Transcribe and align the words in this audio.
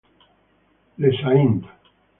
Le 0.97 1.11
Saint 1.17 1.61